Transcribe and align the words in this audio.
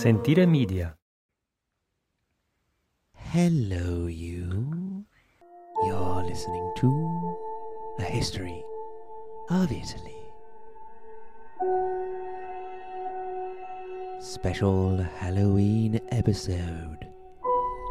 Sentire 0.00 0.46
Media. 0.46 0.96
Hello, 3.32 4.06
you. 4.06 5.04
You're 5.84 6.24
listening 6.24 6.72
to 6.76 7.36
A 7.98 8.04
History 8.04 8.64
of 9.50 9.70
Italy. 9.70 10.16
Special 14.20 14.96
Halloween 15.18 16.00
episode 16.12 17.06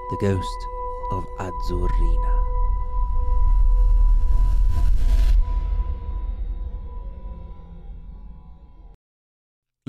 The 0.10 0.18
Ghost 0.20 0.62
of 1.12 1.24
Azzurrina. 1.38 2.39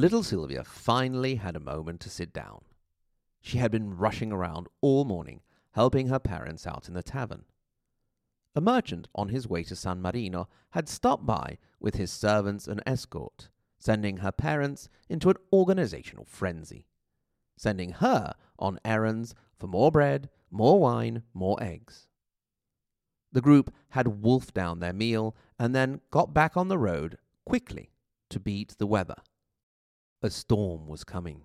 Little 0.00 0.22
Sylvia 0.22 0.64
finally 0.64 1.34
had 1.34 1.56
a 1.56 1.60
moment 1.60 2.00
to 2.00 2.08
sit 2.08 2.32
down. 2.32 2.62
She 3.42 3.58
had 3.58 3.70
been 3.70 3.98
rushing 3.98 4.32
around 4.32 4.66
all 4.80 5.04
morning, 5.04 5.42
helping 5.72 6.08
her 6.08 6.18
parents 6.18 6.66
out 6.66 6.88
in 6.88 6.94
the 6.94 7.02
tavern. 7.02 7.44
A 8.54 8.62
merchant 8.62 9.08
on 9.14 9.28
his 9.28 9.46
way 9.46 9.62
to 9.64 9.76
San 9.76 10.00
Marino 10.00 10.48
had 10.70 10.88
stopped 10.88 11.26
by 11.26 11.58
with 11.78 11.96
his 11.96 12.10
servants 12.10 12.66
and 12.66 12.82
escort, 12.86 13.50
sending 13.78 14.16
her 14.16 14.32
parents 14.32 14.88
into 15.10 15.28
an 15.28 15.36
organizational 15.52 16.24
frenzy, 16.24 16.86
sending 17.58 17.90
her 17.90 18.32
on 18.58 18.80
errands 18.86 19.34
for 19.58 19.66
more 19.66 19.92
bread, 19.92 20.30
more 20.50 20.80
wine, 20.80 21.24
more 21.34 21.62
eggs. 21.62 22.06
The 23.32 23.42
group 23.42 23.70
had 23.90 24.22
wolfed 24.22 24.54
down 24.54 24.78
their 24.78 24.94
meal 24.94 25.36
and 25.58 25.74
then 25.74 26.00
got 26.10 26.32
back 26.32 26.56
on 26.56 26.68
the 26.68 26.78
road 26.78 27.18
quickly 27.44 27.92
to 28.30 28.40
beat 28.40 28.76
the 28.78 28.86
weather. 28.86 29.16
A 30.22 30.28
storm 30.28 30.86
was 30.86 31.02
coming. 31.02 31.44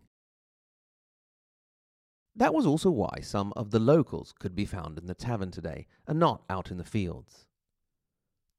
That 2.35 2.53
was 2.53 2.65
also 2.65 2.89
why 2.89 3.19
some 3.21 3.53
of 3.55 3.71
the 3.71 3.79
locals 3.79 4.33
could 4.37 4.53
be 4.53 4.65
found 4.65 4.97
in 4.97 5.05
the 5.05 5.13
tavern 5.13 5.49
today 5.49 5.87
and 6.05 6.19
not 6.19 6.43
out 6.49 6.71
in 6.71 6.77
the 6.77 6.83
fields. 6.83 7.47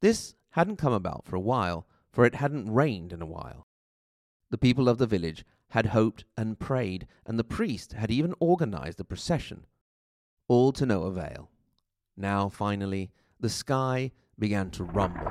This 0.01 0.35
hadn't 0.51 0.79
come 0.79 0.95
about 0.95 1.27
for 1.27 1.37
a 1.37 1.41
while, 1.41 1.87
for 2.11 2.25
it 2.25 2.37
hadn't 2.37 2.73
rained 2.73 3.13
in 3.13 3.21
a 3.21 3.27
while. 3.27 3.67
The 4.49 4.57
people 4.57 4.89
of 4.89 4.97
the 4.97 5.07
village 5.07 5.45
had 5.71 5.87
hoped 5.87 6.25
and 6.35 6.59
prayed, 6.59 7.07
and 7.27 7.39
the 7.39 7.45
priest 7.45 7.93
had 7.93 8.11
even 8.11 8.35
organized 8.41 8.99
a 9.01 9.05
procession, 9.05 9.67
all 10.49 10.73
to 10.73 10.87
no 10.87 11.03
avail. 11.03 11.51
Now, 12.17 12.49
finally, 12.49 13.11
the 13.39 13.51
sky 13.51 14.13
began 14.39 14.71
to 14.71 14.85
rumble, 14.85 15.31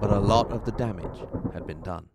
but 0.00 0.10
a 0.10 0.20
lot 0.20 0.50
of 0.50 0.64
the 0.64 0.72
damage 0.72 1.20
had 1.52 1.66
been 1.66 1.82
done. 1.82 2.08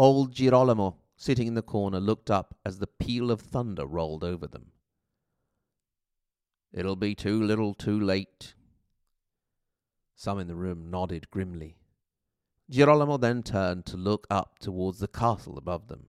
Old 0.00 0.32
Girolamo, 0.32 0.96
sitting 1.18 1.46
in 1.46 1.52
the 1.52 1.60
corner, 1.60 2.00
looked 2.00 2.30
up 2.30 2.56
as 2.64 2.78
the 2.78 2.86
peal 2.86 3.30
of 3.30 3.42
thunder 3.42 3.84
rolled 3.84 4.24
over 4.24 4.46
them. 4.46 4.72
It'll 6.72 6.96
be 6.96 7.14
too 7.14 7.42
little 7.42 7.74
too 7.74 8.00
late. 8.00 8.54
Some 10.16 10.38
in 10.38 10.46
the 10.46 10.56
room 10.56 10.90
nodded 10.90 11.30
grimly. 11.30 11.76
Girolamo 12.70 13.18
then 13.18 13.42
turned 13.42 13.84
to 13.86 13.98
look 13.98 14.26
up 14.30 14.58
towards 14.58 15.00
the 15.00 15.06
castle 15.06 15.58
above 15.58 15.88
them. 15.88 16.08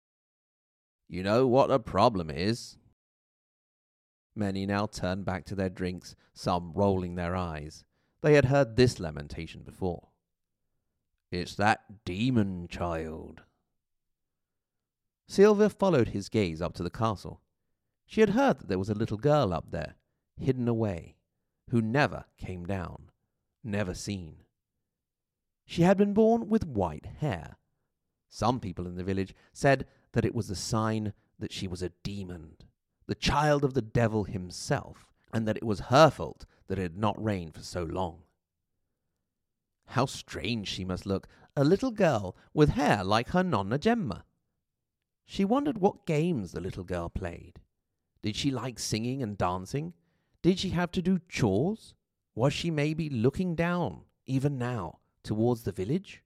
You 1.07 1.21
know 1.21 1.45
what 1.45 1.69
a 1.69 1.77
problem 1.77 2.31
is? 2.31 2.79
Many 4.35 4.65
now 4.65 4.87
turned 4.87 5.25
back 5.25 5.45
to 5.45 5.55
their 5.55 5.69
drinks, 5.69 6.15
some 6.33 6.73
rolling 6.73 7.13
their 7.13 7.35
eyes. 7.35 7.83
They 8.23 8.33
had 8.33 8.45
heard 8.45 8.77
this 8.77 8.99
lamentation 8.99 9.61
before. 9.61 10.07
It's 11.31 11.53
that 11.57 12.03
demon 12.03 12.67
child. 12.67 13.43
Sylvia 15.27 15.69
followed 15.69 16.09
his 16.09 16.29
gaze 16.29 16.61
up 16.61 16.73
to 16.73 16.83
the 16.83 16.89
castle. 16.89 17.41
She 18.05 18.21
had 18.21 18.31
heard 18.31 18.59
that 18.59 18.67
there 18.67 18.79
was 18.79 18.89
a 18.89 18.93
little 18.95 19.17
girl 19.17 19.53
up 19.53 19.71
there, 19.71 19.95
hidden 20.37 20.67
away, 20.67 21.15
who 21.69 21.81
never 21.81 22.25
came 22.37 22.65
down, 22.65 23.09
never 23.63 23.93
seen. 23.93 24.43
She 25.65 25.81
had 25.81 25.97
been 25.97 26.13
born 26.13 26.47
with 26.47 26.67
white 26.67 27.07
hair. 27.17 27.57
Some 28.29 28.59
people 28.59 28.85
in 28.85 28.95
the 28.95 29.03
village 29.03 29.33
said 29.51 29.87
that 30.11 30.25
it 30.25 30.35
was 30.35 30.49
a 30.49 30.55
sign 30.55 31.13
that 31.39 31.51
she 31.51 31.67
was 31.67 31.81
a 31.81 31.91
demon, 32.03 32.57
the 33.07 33.15
child 33.15 33.63
of 33.63 33.73
the 33.73 33.81
devil 33.81 34.25
himself, 34.25 35.07
and 35.33 35.47
that 35.47 35.57
it 35.57 35.63
was 35.63 35.91
her 35.91 36.09
fault 36.09 36.45
that 36.67 36.77
it 36.77 36.83
had 36.83 36.97
not 36.97 37.21
rained 37.21 37.55
for 37.55 37.63
so 37.63 37.83
long. 37.83 38.23
How 39.87 40.05
strange 40.05 40.67
she 40.67 40.85
must 40.85 41.05
look, 41.05 41.27
a 41.55 41.63
little 41.63 41.91
girl 41.91 42.35
with 42.53 42.69
hair 42.69 43.03
like 43.03 43.29
her 43.29 43.43
nonna 43.43 43.77
Gemma. 43.77 44.25
She 45.25 45.43
wondered 45.43 45.79
what 45.79 46.05
games 46.05 46.51
the 46.51 46.61
little 46.61 46.83
girl 46.83 47.09
played. 47.09 47.59
Did 48.21 48.35
she 48.35 48.51
like 48.51 48.79
singing 48.79 49.23
and 49.23 49.37
dancing? 49.37 49.93
Did 50.41 50.59
she 50.59 50.69
have 50.69 50.91
to 50.91 51.01
do 51.01 51.19
chores? 51.27 51.95
Was 52.35 52.53
she 52.53 52.69
maybe 52.69 53.09
looking 53.09 53.55
down, 53.55 54.01
even 54.27 54.57
now, 54.57 54.99
towards 55.23 55.63
the 55.63 55.71
village? 55.71 56.23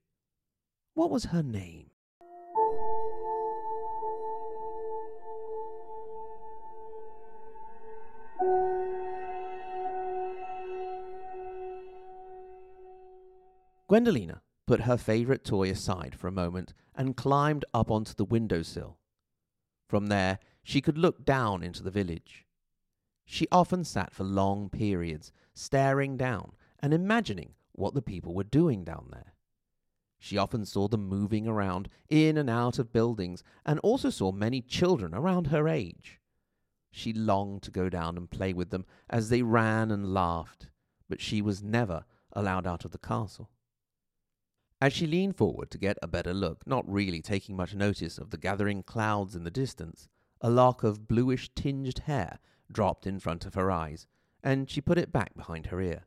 What 0.94 1.10
was 1.10 1.26
her 1.26 1.44
name? 1.44 1.92
Gwendalina 13.90 14.42
put 14.68 14.82
her 14.82 14.98
favorite 14.98 15.44
toy 15.44 15.70
aside 15.72 16.16
for 16.16 16.28
a 16.28 16.32
moment 16.32 16.74
and 17.00 17.16
climbed 17.16 17.64
up 17.74 17.90
onto 17.90 18.14
the 18.14 18.26
window 18.26 18.62
sill. 18.62 18.98
From 19.88 20.08
there, 20.08 20.38
she 20.62 20.82
could 20.82 20.98
look 20.98 21.24
down 21.24 21.64
into 21.64 21.82
the 21.82 21.90
village. 21.90 22.46
She 23.26 23.48
often 23.54 23.86
sat 23.86 24.14
for 24.14 24.26
long 24.26 24.70
periods, 24.70 25.32
staring 25.54 26.18
down 26.18 26.52
and 26.82 26.94
imagining 26.94 27.54
what 27.72 27.94
the 27.94 28.02
people 28.02 28.34
were 28.34 28.44
doing 28.44 28.84
down 28.84 29.08
there. 29.14 29.34
She 30.18 30.38
often 30.38 30.66
saw 30.66 30.90
them 30.90 31.08
moving 31.08 31.48
around 31.48 31.88
in 32.10 32.38
and 32.38 32.50
out 32.50 32.78
of 32.78 32.92
buildings 32.92 33.44
and 33.66 33.80
also 33.80 34.10
saw 34.10 34.34
many 34.34 34.62
children 34.62 35.16
around 35.16 35.48
her 35.48 35.70
age. 35.70 36.20
She 36.92 37.14
longed 37.14 37.62
to 37.64 37.72
go 37.72 37.88
down 37.88 38.18
and 38.18 38.30
play 38.30 38.52
with 38.52 38.72
them 38.72 38.86
as 39.10 39.30
they 39.30 39.42
ran 39.42 39.90
and 39.90 40.14
laughed, 40.14 40.70
but 41.08 41.22
she 41.22 41.42
was 41.42 41.64
never 41.64 42.04
allowed 42.34 42.68
out 42.68 42.84
of 42.84 42.92
the 42.92 42.98
castle. 42.98 43.50
As 44.82 44.94
she 44.94 45.06
leaned 45.06 45.36
forward 45.36 45.72
to 45.72 45.78
get 45.78 45.98
a 46.02 46.08
better 46.08 46.34
look, 46.34 46.66
not 46.66 46.90
really 46.90 47.22
taking 47.22 47.58
much 47.58 47.76
notice 47.76 48.18
of 48.18 48.30
the 48.30 48.38
gathering 48.38 48.82
clouds 48.82 49.36
in 49.36 49.44
the 49.44 49.52
distance, 49.52 50.08
a 50.40 50.50
lock 50.50 50.84
of 50.84 51.08
bluish 51.08 51.50
tinged 51.54 52.00
hair 52.00 52.40
dropped 52.72 53.06
in 53.06 53.20
front 53.20 53.46
of 53.46 53.56
her 53.56 53.70
eyes, 53.70 54.08
and 54.42 54.70
she 54.70 54.80
put 54.80 54.98
it 54.98 55.12
back 55.12 55.36
behind 55.36 55.68
her 55.68 55.82
ear. 55.82 56.06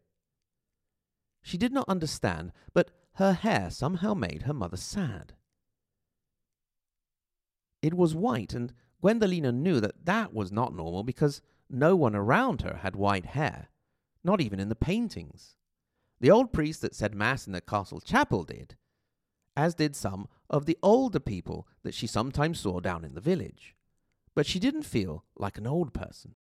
She 1.43 1.59
did 1.59 1.73
not 1.73 1.89
understand, 1.89 2.53
but 2.73 2.91
her 3.15 3.35
hair 3.35 3.71
somehow 3.71 4.15
made 4.15 4.43
her 4.43 4.55
mother 4.55 4.79
sad. 4.79 5.35
It 7.83 7.95
was 7.95 8.15
white, 8.15 8.55
and 8.55 8.73
Gwendalina 9.03 9.53
knew 9.53 9.81
that 9.81 10.07
that 10.07 10.33
was 10.33 10.51
not 10.51 10.75
normal 10.75 11.03
because 11.03 11.43
no 11.69 11.95
one 11.95 12.15
around 12.15 12.63
her 12.63 12.77
had 12.77 12.97
white 12.97 13.27
hair, 13.27 13.69
not 14.25 14.41
even 14.41 14.61
in 14.61 14.71
the 14.71 14.77
paintings. 14.77 15.57
The 16.23 16.31
old 16.31 16.53
priest 16.53 16.83
that 16.83 16.95
said 16.95 17.17
Mass 17.17 17.49
in 17.49 17.53
the 17.53 17.61
castle 17.61 18.01
chapel 18.01 18.45
did, 18.45 18.77
as 19.57 19.75
did 19.75 19.97
some 19.97 20.29
of 20.49 20.67
the 20.67 20.79
older 20.81 21.19
people 21.19 21.67
that 21.83 21.95
she 21.95 22.07
sometimes 22.07 22.61
saw 22.61 22.79
down 22.79 23.05
in 23.05 23.15
the 23.15 23.21
village. 23.21 23.75
But 24.33 24.47
she 24.47 24.61
didn't 24.61 24.85
feel 24.85 25.25
like 25.37 25.59
an 25.59 25.67
old 25.67 25.93
person. 25.93 26.37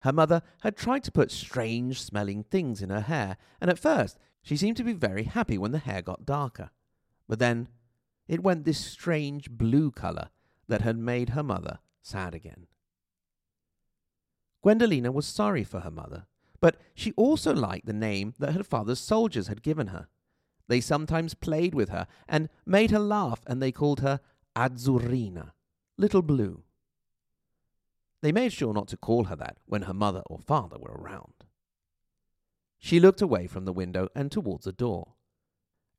Her 0.00 0.14
mother 0.14 0.40
had 0.62 0.78
tried 0.78 1.04
to 1.04 1.12
put 1.12 1.30
strange 1.30 2.00
smelling 2.00 2.42
things 2.42 2.80
in 2.80 2.88
her 2.88 3.02
hair, 3.02 3.36
and 3.60 3.68
at 3.68 3.78
first 3.78 4.16
she 4.40 4.56
seemed 4.56 4.78
to 4.78 4.84
be 4.84 4.94
very 4.94 5.24
happy 5.24 5.58
when 5.58 5.72
the 5.72 5.78
hair 5.78 6.00
got 6.00 6.24
darker. 6.24 6.70
But 7.28 7.38
then 7.38 7.68
it 8.28 8.42
went 8.42 8.64
this 8.64 8.82
strange 8.82 9.50
blue 9.50 9.90
colour 9.90 10.30
that 10.68 10.80
had 10.80 10.96
made 10.96 11.30
her 11.30 11.42
mother 11.42 11.80
sad 12.00 12.34
again. 12.34 12.66
Gwendalina 14.64 15.12
was 15.12 15.26
sorry 15.26 15.64
for 15.64 15.80
her 15.80 15.90
mother 15.90 16.26
but 16.60 16.76
she 16.94 17.12
also 17.12 17.54
liked 17.54 17.86
the 17.86 17.92
name 17.92 18.34
that 18.38 18.54
her 18.54 18.62
father's 18.62 19.00
soldiers 19.00 19.48
had 19.48 19.62
given 19.62 19.88
her. 19.88 20.08
They 20.68 20.80
sometimes 20.80 21.34
played 21.34 21.74
with 21.74 21.90
her 21.90 22.06
and 22.28 22.48
made 22.64 22.90
her 22.90 22.98
laugh, 22.98 23.40
and 23.46 23.62
they 23.62 23.72
called 23.72 24.00
her 24.00 24.20
Azzurrina, 24.56 25.52
Little 25.96 26.22
Blue. 26.22 26.62
They 28.22 28.32
made 28.32 28.52
sure 28.52 28.74
not 28.74 28.88
to 28.88 28.96
call 28.96 29.24
her 29.24 29.36
that 29.36 29.58
when 29.66 29.82
her 29.82 29.94
mother 29.94 30.22
or 30.26 30.38
father 30.38 30.78
were 30.78 30.96
around. 30.98 31.44
She 32.78 33.00
looked 33.00 33.22
away 33.22 33.46
from 33.46 33.64
the 33.64 33.72
window 33.72 34.08
and 34.14 34.32
towards 34.32 34.64
the 34.64 34.72
door. 34.72 35.14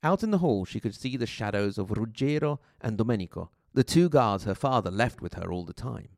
Out 0.04 0.24
in 0.24 0.32
the 0.32 0.40
hall 0.40 0.66
she 0.66 0.80
could 0.80 0.96
see 0.96 1.18
the 1.18 1.26
shadows 1.26 1.78
of 1.78 1.92
Ruggiero 1.92 2.60
and 2.82 2.98
Domenico, 2.98 3.52
the 3.74 3.84
two 3.84 4.10
guards 4.10 4.44
her 4.44 4.56
father 4.56 4.92
left 4.92 5.22
with 5.22 5.36
her 5.36 5.52
all 5.52 5.66
the 5.66 5.74
time. 5.74 6.10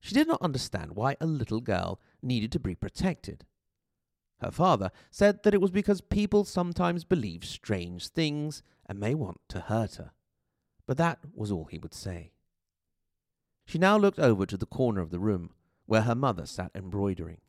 She 0.00 0.14
did 0.14 0.28
not 0.28 0.42
understand 0.42 0.92
why 0.92 1.16
a 1.20 1.26
little 1.26 1.60
girl 1.60 2.00
needed 2.22 2.52
to 2.52 2.60
be 2.60 2.74
protected. 2.74 3.44
Her 4.40 4.50
father 4.50 4.90
said 5.10 5.42
that 5.42 5.54
it 5.54 5.60
was 5.60 5.72
because 5.72 6.00
people 6.00 6.44
sometimes 6.44 7.04
believe 7.04 7.44
strange 7.44 8.08
things 8.08 8.62
and 8.86 9.00
may 9.00 9.14
want 9.14 9.40
to 9.48 9.60
hurt 9.60 9.96
her. 9.96 10.12
but 10.88 10.96
that 10.96 11.18
was 11.34 11.52
all 11.52 11.66
he 11.66 11.78
would 11.78 11.92
say. 11.92 12.32
She 13.66 13.78
now 13.78 13.98
looked 13.98 14.18
over 14.18 14.46
to 14.46 14.56
the 14.56 14.64
corner 14.64 15.02
of 15.02 15.10
the 15.10 15.18
room 15.20 15.50
where 15.84 16.02
her 16.02 16.14
mother 16.14 16.46
sat 16.46 16.70
embroidering. 16.74 17.42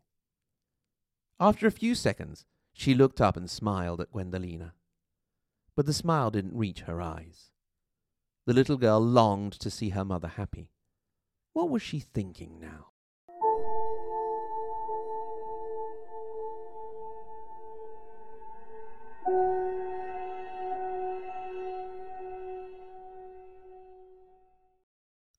After 1.39 1.65
a 1.65 1.71
few 1.71 1.95
seconds, 1.95 2.45
she 2.73 2.93
looked 2.93 3.21
up 3.21 3.37
and 3.37 3.49
smiled 3.49 4.01
at 4.01 4.11
Gwendalina. 4.11 4.73
But 5.73 5.85
the 5.85 5.93
smile 5.93 6.29
didn't 6.29 6.57
reach 6.57 6.81
her 6.81 7.01
eyes. 7.01 7.51
The 8.45 8.53
little 8.53 8.75
girl 8.75 8.99
longed 8.99 9.53
to 9.53 9.71
see 9.71 9.89
her 9.89 10.03
mother 10.03 10.27
happy. 10.27 10.71
What 11.53 11.69
was 11.69 11.81
she 11.81 11.99
thinking 11.99 12.59
now? 12.59 12.87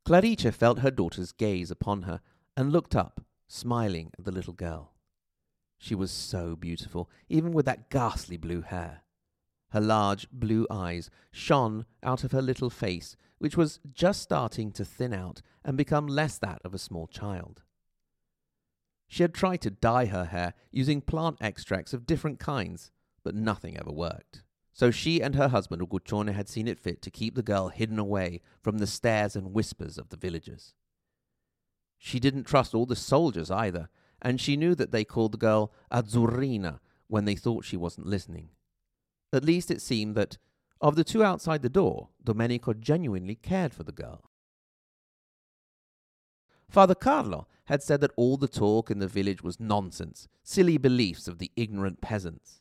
Clarita 0.05 0.51
felt 0.51 0.81
her 0.81 0.91
daughter's 0.91 1.31
gaze 1.31 1.71
upon 1.71 2.03
her 2.03 2.21
and 2.57 2.73
looked 2.73 2.97
up, 2.97 3.21
smiling 3.47 4.11
at 4.19 4.25
the 4.25 4.33
little 4.33 4.53
girl. 4.53 4.95
She 5.79 5.95
was 5.95 6.11
so 6.11 6.57
beautiful, 6.57 7.09
even 7.29 7.53
with 7.53 7.65
that 7.67 7.91
ghastly 7.91 8.37
blue 8.37 8.63
hair. 8.63 9.03
Her 9.73 9.81
large 9.81 10.29
blue 10.31 10.67
eyes 10.71 11.11
shone 11.31 11.87
out 12.03 12.25
of 12.25 12.33
her 12.33 12.43
little 12.43 12.71
face, 12.71 13.17
which 13.39 13.57
was 13.57 13.81
just 13.93 14.23
starting 14.23 14.73
to 14.73 14.85
thin 14.85 15.13
out 15.13 15.43
and 15.65 15.77
become 15.77 16.07
less 16.07 16.39
that 16.39 16.61
of 16.65 16.75
a 16.75 16.79
small 16.79 17.07
child. 17.07 17.63
She 19.09 19.23
had 19.23 19.35
tried 19.35 19.61
to 19.63 19.71
dye 19.71 20.07
her 20.07 20.27
hair 20.27 20.55
using 20.71 21.01
plant 21.01 21.39
extracts 21.41 21.93
of 21.93 22.07
different 22.07 22.39
kinds, 22.39 22.91
but 23.25 23.35
nothing 23.35 23.77
ever 23.77 23.91
worked. 23.91 24.43
So 24.73 24.91
she 24.91 25.21
and 25.21 25.35
her 25.35 25.49
husband 25.49 25.83
Uguccione 25.83 26.33
had 26.33 26.49
seen 26.49 26.69
it 26.69 26.79
fit 26.79 27.03
to 27.03 27.11
keep 27.11 27.35
the 27.35 27.43
girl 27.43 27.69
hidden 27.69 27.99
away 27.99 28.41
from 28.63 28.79
the 28.79 28.87
stares 28.87 29.35
and 29.35 29.53
whispers 29.53 29.99
of 29.99 30.11
the 30.11 30.17
villagers. 30.17 30.75
She 31.99 32.21
didn't 32.21 32.45
trust 32.45 32.75
all 32.75 32.87
the 32.87 32.97
soldiers 32.97 33.51
either, 33.51 33.89
and 34.23 34.41
she 34.41 34.57
knew 34.57 34.75
that 34.77 34.93
they 34.93 35.05
called 35.05 35.33
the 35.33 35.39
girl 35.39 35.73
Azzurrina 35.93 36.81
when 37.09 37.25
they 37.25 37.35
thought 37.35 37.65
she 37.65 37.77
wasn't 37.77 38.07
listening. 38.07 38.51
At 39.33 39.45
least 39.45 39.71
it 39.71 39.81
seemed 39.81 40.15
that, 40.17 40.39
of 40.81 40.97
the 40.97 41.05
two 41.05 41.23
outside 41.23 41.63
the 41.63 41.69
door, 41.69 42.09
Domenico 42.23 42.73
genuinely 42.73 43.37
cared 43.37 43.73
for 43.75 43.85
the 43.85 43.93
girl. 43.93 44.31
Father 46.69 46.95
Carlo 46.95 47.47
had 47.67 47.83
said 47.83 48.01
that 48.01 48.13
all 48.17 48.37
the 48.37 48.49
talk 48.49 48.91
in 48.91 48.99
the 48.99 49.07
village 49.09 49.43
was 49.43 49.61
nonsense, 49.61 50.29
silly 50.43 50.79
beliefs 50.79 51.29
of 51.29 51.39
the 51.39 51.51
ignorant 51.57 52.01
peasants. 52.01 52.61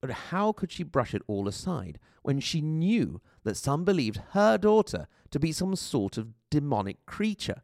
But 0.00 0.10
how 0.10 0.52
could 0.52 0.70
she 0.70 0.84
brush 0.84 1.14
it 1.14 1.22
all 1.26 1.48
aside 1.48 1.98
when 2.22 2.40
she 2.40 2.60
knew 2.60 3.20
that 3.42 3.56
some 3.56 3.84
believed 3.84 4.20
her 4.30 4.56
daughter 4.58 5.08
to 5.30 5.40
be 5.40 5.50
some 5.50 5.74
sort 5.74 6.16
of 6.16 6.34
demonic 6.50 7.04
creature? 7.06 7.62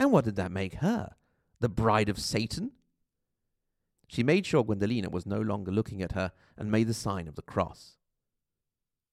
And 0.00 0.10
what 0.10 0.24
did 0.24 0.36
that 0.36 0.50
make 0.50 0.74
her? 0.74 1.14
The 1.60 1.68
bride 1.68 2.08
of 2.08 2.18
Satan? 2.18 2.72
She 4.06 4.22
made 4.22 4.46
sure 4.46 4.64
Gwendalina 4.64 5.10
was 5.10 5.26
no 5.26 5.40
longer 5.40 5.72
looking 5.72 6.02
at 6.02 6.12
her 6.12 6.32
and 6.56 6.70
made 6.70 6.86
the 6.86 6.94
sign 6.94 7.28
of 7.28 7.34
the 7.34 7.42
cross. 7.42 7.96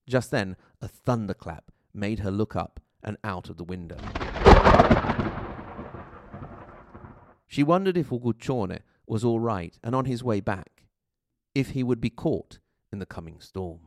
Just 0.07 0.31
then, 0.31 0.55
a 0.81 0.87
thunderclap 0.87 1.71
made 1.93 2.19
her 2.19 2.31
look 2.31 2.55
up 2.55 2.79
and 3.01 3.17
out 3.23 3.49
of 3.49 3.57
the 3.57 3.63
window. 3.63 3.97
She 7.47 7.63
wondered 7.63 7.97
if 7.97 8.09
Uguccione 8.09 8.79
was 9.05 9.23
all 9.23 9.39
right 9.39 9.77
and 9.83 9.93
on 9.95 10.05
his 10.05 10.23
way 10.23 10.39
back 10.39 10.85
if 11.53 11.71
he 11.71 11.83
would 11.83 12.01
be 12.01 12.09
caught 12.09 12.59
in 12.91 12.99
the 12.99 13.05
coming 13.05 13.39
storm. 13.39 13.81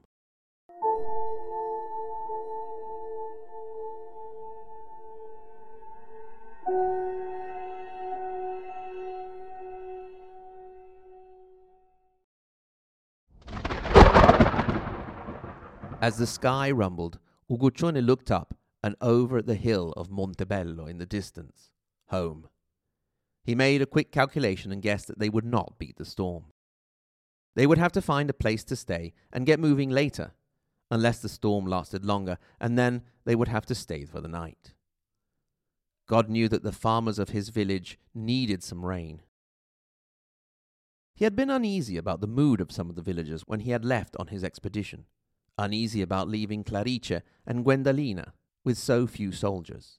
As 16.06 16.19
the 16.19 16.26
sky 16.29 16.70
rumbled, 16.70 17.19
Uguccione 17.50 18.00
looked 18.00 18.31
up 18.31 18.56
and 18.81 18.94
over 19.00 19.38
at 19.38 19.47
the 19.47 19.56
hill 19.56 19.93
of 19.97 20.08
Montebello 20.08 20.87
in 20.87 20.99
the 20.99 21.05
distance. 21.05 21.73
Home. 22.11 22.47
He 23.43 23.56
made 23.56 23.82
a 23.82 23.87
quick 23.87 24.12
calculation 24.12 24.70
and 24.70 24.81
guessed 24.81 25.08
that 25.08 25.19
they 25.19 25.29
would 25.29 25.44
not 25.44 25.81
beat 25.81 25.97
the 25.97 26.05
storm. 26.05 26.44
They 27.56 27.67
would 27.67 27.79
have 27.79 27.91
to 27.91 28.00
find 28.00 28.31
a 28.31 28.35
place 28.35 28.62
to 28.67 28.76
stay 28.76 29.14
and 29.32 29.47
get 29.47 29.58
moving 29.58 29.91
later, 29.91 30.31
unless 30.93 31.19
the 31.19 31.29
storm 31.29 31.67
lasted 31.67 32.05
longer, 32.05 32.38
and 32.61 32.79
then 32.79 33.02
they 33.25 33.35
would 33.35 33.49
have 33.49 33.67
to 33.67 33.75
stay 33.75 34.05
for 34.05 34.20
the 34.20 34.29
night. 34.29 34.75
God 36.06 36.31
knew 36.31 36.49
that 36.50 36.62
the 36.62 36.70
farmers 36.70 37.19
of 37.19 37.31
his 37.31 37.49
village 37.49 37.99
needed 38.14 38.62
some 38.62 38.87
rain. 38.87 39.23
He 41.17 41.25
had 41.25 41.35
been 41.35 41.50
uneasy 41.50 41.97
about 41.97 42.20
the 42.20 42.29
mood 42.29 42.61
of 42.61 42.70
some 42.70 42.88
of 42.88 42.94
the 42.94 43.02
villagers 43.02 43.43
when 43.49 43.59
he 43.59 43.73
had 43.73 43.85
left 43.85 44.14
on 44.20 44.29
his 44.29 44.44
expedition, 44.44 45.06
uneasy 45.58 46.03
about 46.03 46.29
leaving 46.29 46.64
Clarice 46.64 47.23
and 47.47 47.64
Gwendalina 47.64 48.32
with 48.64 48.79
so 48.79 49.06
few 49.06 49.32
soldiers. 49.32 49.99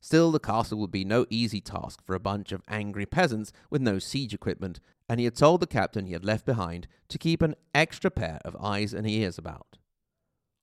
Still, 0.00 0.30
the 0.30 0.38
castle 0.38 0.78
would 0.78 0.92
be 0.92 1.04
no 1.04 1.26
easy 1.28 1.60
task 1.60 2.00
for 2.04 2.14
a 2.14 2.20
bunch 2.20 2.52
of 2.52 2.62
angry 2.68 3.04
peasants 3.04 3.52
with 3.68 3.82
no 3.82 3.98
siege 3.98 4.32
equipment, 4.32 4.80
and 5.08 5.18
he 5.18 5.24
had 5.24 5.34
told 5.34 5.60
the 5.60 5.66
captain 5.66 6.06
he 6.06 6.12
had 6.12 6.24
left 6.24 6.46
behind 6.46 6.86
to 7.08 7.18
keep 7.18 7.42
an 7.42 7.56
extra 7.74 8.10
pair 8.10 8.38
of 8.44 8.56
eyes 8.60 8.94
and 8.94 9.08
ears 9.08 9.38
about. 9.38 9.78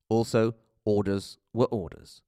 Also, 0.08 0.54
orders 0.84 1.36
were 1.52 1.66
orders. 1.66 2.22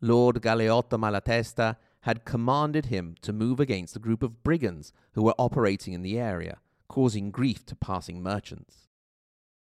Lord 0.00 0.42
Galeotto 0.42 0.98
Malatesta 0.98 1.76
had 2.02 2.24
commanded 2.24 2.86
him 2.86 3.14
to 3.22 3.32
move 3.32 3.60
against 3.60 3.94
the 3.94 4.00
group 4.00 4.22
of 4.22 4.42
brigands 4.42 4.92
who 5.12 5.22
were 5.22 5.34
operating 5.38 5.94
in 5.94 6.02
the 6.02 6.18
area, 6.18 6.58
causing 6.88 7.30
grief 7.30 7.66
to 7.66 7.76
passing 7.76 8.22
merchants. 8.22 8.87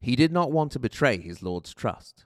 He 0.00 0.16
did 0.16 0.32
not 0.32 0.52
want 0.52 0.72
to 0.72 0.78
betray 0.78 1.18
his 1.18 1.42
lord's 1.42 1.74
trust. 1.74 2.24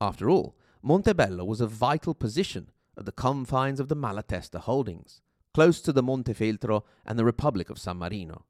After 0.00 0.30
all, 0.30 0.56
Montebello 0.82 1.44
was 1.44 1.60
a 1.60 1.66
vital 1.66 2.14
position 2.14 2.70
at 2.96 3.04
the 3.04 3.12
confines 3.12 3.80
of 3.80 3.88
the 3.88 3.96
Malatesta 3.96 4.60
holdings, 4.60 5.20
close 5.54 5.80
to 5.82 5.92
the 5.92 6.02
Montefeltro 6.02 6.84
and 7.04 7.18
the 7.18 7.24
Republic 7.24 7.70
of 7.70 7.78
San 7.78 7.98
Marino. 7.98 8.46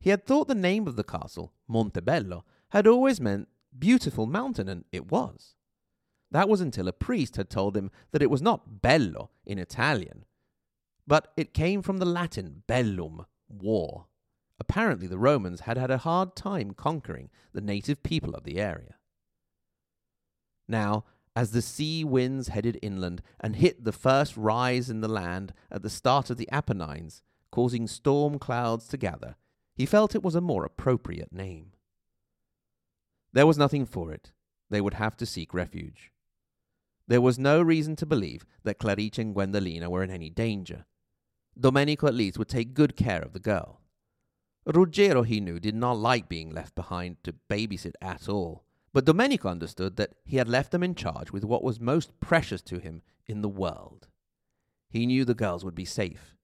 He 0.00 0.10
had 0.10 0.24
thought 0.24 0.48
the 0.48 0.54
name 0.54 0.86
of 0.86 0.96
the 0.96 1.04
castle, 1.04 1.52
Montebello, 1.68 2.44
had 2.70 2.86
always 2.86 3.20
meant 3.20 3.48
beautiful 3.78 4.26
mountain, 4.26 4.68
and 4.68 4.84
it 4.92 5.10
was. 5.10 5.54
That 6.30 6.48
was 6.48 6.60
until 6.60 6.88
a 6.88 6.92
priest 6.92 7.36
had 7.36 7.50
told 7.50 7.76
him 7.76 7.90
that 8.12 8.22
it 8.22 8.30
was 8.30 8.42
not 8.42 8.82
bello 8.82 9.30
in 9.44 9.58
Italian, 9.58 10.24
but 11.06 11.32
it 11.36 11.54
came 11.54 11.82
from 11.82 11.98
the 11.98 12.04
Latin 12.04 12.62
bellum, 12.66 13.26
war. 13.48 14.06
Apparently, 14.58 15.06
the 15.06 15.18
Romans 15.18 15.60
had 15.60 15.76
had 15.76 15.90
a 15.90 15.98
hard 15.98 16.34
time 16.34 16.72
conquering 16.72 17.30
the 17.52 17.60
native 17.60 18.02
people 18.02 18.34
of 18.34 18.44
the 18.44 18.58
area. 18.58 18.96
Now, 20.68 21.04
as 21.34 21.50
the 21.50 21.62
sea 21.62 22.02
winds 22.02 22.48
headed 22.48 22.78
inland 22.80 23.22
and 23.38 23.56
hit 23.56 23.84
the 23.84 23.92
first 23.92 24.36
rise 24.36 24.88
in 24.88 25.02
the 25.02 25.08
land 25.08 25.52
at 25.70 25.82
the 25.82 25.90
start 25.90 26.30
of 26.30 26.38
the 26.38 26.50
Apennines, 26.50 27.22
causing 27.50 27.86
storm 27.86 28.38
clouds 28.38 28.88
to 28.88 28.96
gather, 28.96 29.36
he 29.74 29.84
felt 29.84 30.14
it 30.14 30.22
was 30.22 30.34
a 30.34 30.40
more 30.40 30.64
appropriate 30.64 31.32
name. 31.32 31.72
There 33.34 33.46
was 33.46 33.58
nothing 33.58 33.84
for 33.84 34.12
it. 34.12 34.32
They 34.70 34.80
would 34.80 34.94
have 34.94 35.16
to 35.18 35.26
seek 35.26 35.52
refuge. 35.52 36.10
There 37.06 37.20
was 37.20 37.38
no 37.38 37.60
reason 37.60 37.94
to 37.96 38.06
believe 38.06 38.46
that 38.64 38.78
Clarice 38.78 39.18
and 39.18 39.34
Gwendalina 39.34 39.88
were 39.88 40.02
in 40.02 40.10
any 40.10 40.30
danger. 40.30 40.86
Domenico 41.58 42.06
at 42.06 42.14
least 42.14 42.38
would 42.38 42.48
take 42.48 42.74
good 42.74 42.96
care 42.96 43.20
of 43.20 43.34
the 43.34 43.38
girl. 43.38 43.75
Ruggiero, 44.74 45.22
he 45.22 45.40
knew, 45.40 45.60
did 45.60 45.74
not 45.74 45.96
like 45.96 46.28
being 46.28 46.50
left 46.50 46.74
behind 46.74 47.22
to 47.22 47.34
babysit 47.48 47.94
at 48.00 48.28
all, 48.28 48.64
but 48.92 49.04
Domenico 49.04 49.48
understood 49.48 49.96
that 49.96 50.14
he 50.24 50.38
had 50.38 50.48
left 50.48 50.72
them 50.72 50.82
in 50.82 50.94
charge 50.94 51.30
with 51.30 51.44
what 51.44 51.62
was 51.62 51.78
most 51.78 52.18
precious 52.18 52.62
to 52.62 52.78
him 52.78 53.02
in 53.26 53.42
the 53.42 53.48
world. 53.48 54.08
He 54.90 55.06
knew 55.06 55.24
the 55.24 55.34
girls 55.34 55.64
would 55.64 55.74
be 55.74 55.84
safe. 55.84 56.34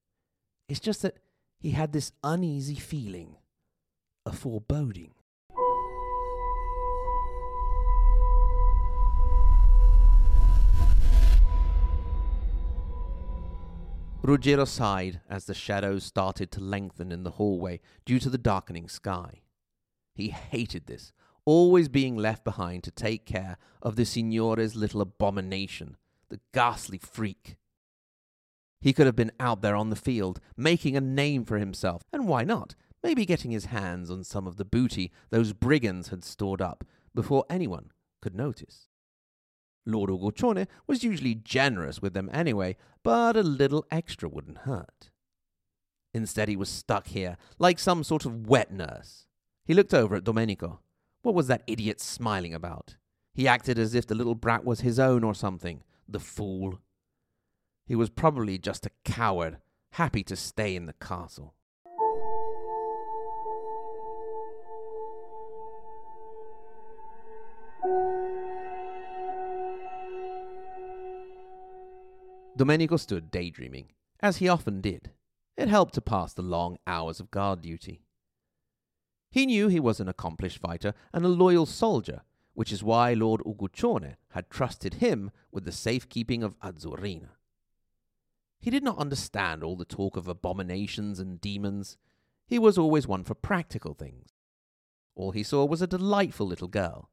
It's 0.69 0.81
just 0.81 1.02
that 1.02 1.19
he 1.59 1.71
had 1.71 1.93
this 1.93 2.12
uneasy 2.23 2.76
feeling, 2.76 3.37
a 4.25 4.33
foreboding. 4.33 5.14
Ruggiero 14.25 14.64
sighed 14.64 15.21
as 15.29 15.47
the 15.47 15.55
shadows 15.55 16.05
started 16.05 16.52
to 16.52 16.61
lengthen 16.61 17.11
in 17.11 17.25
the 17.25 17.33
hallway 17.33 17.81
due 18.05 18.21
to 18.21 18.31
the 18.31 18.38
darkening 18.38 18.88
sky. 18.88 19.43
He 20.14 20.29
hated 20.29 20.87
this, 20.87 21.12
always 21.45 21.88
being 21.88 22.17
left 22.17 22.45
behind 22.45 22.85
to 22.85 22.93
take 22.93 23.26
care 23.26 23.57
of 23.83 23.97
the 23.97 24.05
signore's 24.05 24.76
little 24.76 25.00
abomination, 25.00 25.97
the 26.29 26.38
ghastly 26.55 26.99
freak. 26.99 27.57
He 28.81 28.93
could 28.93 29.07
have 29.07 29.17
been 29.17 29.33
out 29.41 29.61
there 29.61 29.75
on 29.75 29.91
the 29.91 29.97
field, 29.97 30.41
making 30.57 30.97
a 30.97 31.00
name 31.00 31.45
for 31.45 31.59
himself, 31.59 32.02
and 32.12 32.29
why 32.29 32.45
not? 32.45 32.76
Maybe 33.02 33.26
getting 33.26 33.50
his 33.50 33.67
hands 33.67 34.09
on 34.09 34.23
some 34.23 34.47
of 34.47 34.57
the 34.57 34.64
booty 34.64 35.11
those 35.31 35.52
brigands 35.52 36.09
had 36.09 36.23
stored 36.23 36.62
up 36.62 36.85
before 37.12 37.45
anyone 37.50 37.91
could 38.21 38.37
notice. 38.37 38.87
Lord 39.85 40.11
Uguccione 40.11 40.67
was 40.87 41.05
usually 41.05 41.35
generous 41.35 42.01
with 42.01 42.15
them 42.15 42.31
anyway, 42.33 42.77
but 43.03 43.37
a 43.37 43.43
little 43.43 43.85
extra 43.91 44.29
wouldn't 44.29 44.59
hurt. 44.59 45.11
Instead, 46.15 46.49
he 46.49 46.57
was 46.57 46.69
stuck 46.69 47.09
here, 47.09 47.37
like 47.59 47.79
some 47.79 48.05
sort 48.05 48.27
of 48.27 48.47
wet 48.47 48.71
nurse. 48.73 49.27
He 49.65 49.75
looked 49.75 49.95
over 49.95 50.15
at 50.17 50.25
Domenico. 50.25 50.81
What 51.23 51.35
was 51.35 51.47
that 51.47 51.62
idiot 51.67 52.01
smiling 52.01 52.53
about? 52.53 52.97
He 53.33 53.49
acted 53.49 53.79
as 53.79 53.95
if 53.95 54.07
the 54.07 54.15
little 54.15 54.35
brat 54.35 54.65
was 54.65 54.81
his 54.81 54.99
own 54.99 55.25
or 55.25 55.35
something. 55.35 55.83
The 56.07 56.21
fool. 56.21 56.81
He 57.87 57.97
was 57.97 58.11
probably 58.11 58.59
just 58.59 58.87
a 58.87 58.91
coward, 59.05 59.59
happy 59.93 60.23
to 60.25 60.37
stay 60.37 60.77
in 60.77 60.87
the 60.87 60.95
castle. 60.95 61.55
Domenico 72.56 72.97
stood 72.97 73.30
daydreaming, 73.30 73.92
as 74.21 74.37
he 74.37 74.49
often 74.49 74.80
did. 74.80 75.11
It 75.56 75.68
helped 75.68 75.94
to 75.94 76.00
pass 76.00 76.32
the 76.32 76.42
long 76.42 76.78
hours 76.87 77.21
of 77.21 77.30
guard 77.30 77.62
duty. 77.62 78.02
He 79.30 79.47
knew 79.47 79.68
he 79.68 79.80
was 79.80 80.00
an 80.00 80.09
accomplished 80.09 80.59
fighter 80.59 80.92
and 81.12 81.25
a 81.25 81.28
loyal 81.28 81.64
soldier, 81.64 82.23
which 82.54 82.71
is 82.71 82.82
why 82.82 83.14
Lord 83.14 83.40
Uguccione 83.47 84.16
had 84.30 84.50
trusted 84.50 84.94
him 84.94 85.30
with 85.50 85.64
the 85.64 85.73
safekeeping 85.73 86.42
of 86.42 86.59
Azzurrina. 86.61 87.30
He 88.61 88.71
did 88.71 88.85
not 88.85 88.99
understand 88.99 89.64
all 89.64 89.76
the 89.76 89.85
talk 89.85 90.16
of 90.16 90.28
abominations 90.28 91.18
and 91.18 91.40
demons. 91.40 91.97
He 92.47 92.59
was 92.59 92.76
always 92.76 93.09
one 93.09 93.25
for 93.25 93.35
practical 93.35 93.94
things. 93.94 94.28
All 95.14 95.32
he 95.32 95.42
saw 95.42 95.64
was 95.64 95.82
a 95.82 95.87
delightful 95.87 96.47
little 96.47 96.68
girl. 96.68 97.11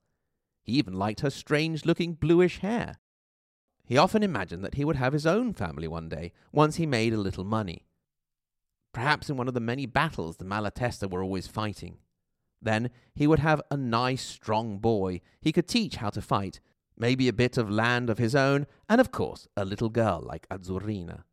He 0.61 0.73
even 0.73 0.93
liked 0.93 1.21
her 1.21 1.29
strange 1.29 1.85
looking 1.85 2.13
bluish 2.13 2.59
hair. 2.59 2.99
He 3.89 3.97
often 3.97 4.21
imagined 4.21 4.63
that 4.63 4.75
he 4.75 4.85
would 4.85 4.97
have 4.97 5.13
his 5.13 5.25
own 5.25 5.51
family 5.51 5.87
one 5.87 6.09
day, 6.09 6.31
once 6.51 6.75
he 6.75 6.85
made 6.85 7.11
a 7.11 7.17
little 7.17 7.43
money. 7.43 7.87
Perhaps 8.93 9.31
in 9.31 9.35
one 9.35 9.47
of 9.47 9.55
the 9.55 9.59
many 9.59 9.87
battles 9.87 10.37
the 10.37 10.45
Malatesta 10.45 11.09
were 11.09 11.23
always 11.23 11.47
fighting. 11.47 11.97
Then 12.61 12.91
he 13.15 13.25
would 13.25 13.39
have 13.39 13.63
a 13.71 13.77
nice, 13.77 14.21
strong 14.21 14.77
boy 14.77 15.21
he 15.41 15.51
could 15.51 15.67
teach 15.67 15.95
how 15.95 16.11
to 16.11 16.21
fight, 16.21 16.59
maybe 16.95 17.27
a 17.27 17.33
bit 17.33 17.57
of 17.57 17.71
land 17.71 18.11
of 18.11 18.19
his 18.19 18.35
own, 18.35 18.67
and 18.87 19.01
of 19.01 19.11
course 19.11 19.47
a 19.57 19.65
little 19.65 19.89
girl 19.89 20.21
like 20.23 20.47
Azzurrina, 20.49 21.23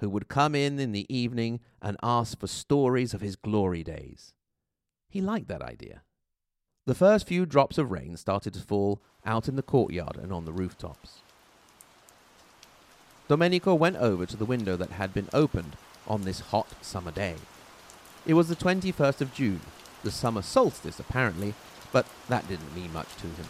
who 0.00 0.10
would 0.10 0.28
come 0.28 0.54
in 0.54 0.78
in 0.78 0.92
the 0.92 1.06
evening 1.08 1.60
and 1.80 1.96
ask 2.02 2.38
for 2.38 2.46
stories 2.46 3.14
of 3.14 3.22
his 3.22 3.36
glory 3.36 3.82
days. 3.82 4.34
He 5.08 5.22
liked 5.22 5.48
that 5.48 5.62
idea. 5.62 6.02
The 6.84 6.94
first 6.94 7.26
few 7.26 7.46
drops 7.46 7.78
of 7.78 7.90
rain 7.90 8.18
started 8.18 8.52
to 8.52 8.60
fall 8.60 9.00
out 9.24 9.48
in 9.48 9.56
the 9.56 9.62
courtyard 9.62 10.18
and 10.18 10.30
on 10.30 10.44
the 10.44 10.52
rooftops. 10.52 11.22
Domenico 13.28 13.74
went 13.74 13.96
over 13.96 14.24
to 14.24 14.36
the 14.36 14.44
window 14.44 14.76
that 14.76 14.90
had 14.90 15.12
been 15.12 15.28
opened 15.32 15.76
on 16.06 16.22
this 16.22 16.40
hot 16.40 16.68
summer 16.80 17.10
day. 17.10 17.34
It 18.24 18.34
was 18.34 18.48
the 18.48 18.56
21st 18.56 19.20
of 19.20 19.34
June, 19.34 19.60
the 20.04 20.12
summer 20.12 20.42
solstice 20.42 21.00
apparently, 21.00 21.54
but 21.92 22.06
that 22.28 22.46
didn't 22.48 22.74
mean 22.74 22.92
much 22.92 23.14
to 23.16 23.26
him. 23.26 23.46